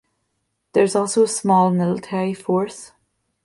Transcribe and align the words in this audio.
There 0.73 0.81
is 0.83 0.95
also 0.95 1.21
a 1.25 1.27
small 1.27 1.69
military 1.69 2.33
force. 2.33 2.91